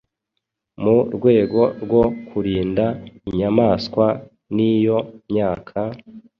Mu 0.81 0.97
rwego 1.15 1.61
rwo 1.83 2.03
kurinda 2.27 2.85
inyamaswa 3.29 4.05
n’iyo 4.55 4.97
myaka, 5.31 5.79